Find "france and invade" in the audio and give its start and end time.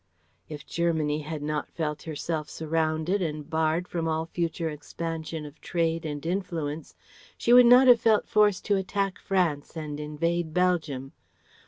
9.19-10.55